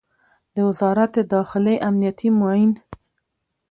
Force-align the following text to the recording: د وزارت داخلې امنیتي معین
د 0.55 0.57
وزارت 0.69 1.13
داخلې 1.33 1.75
امنیتي 1.87 2.29
معین 2.39 2.71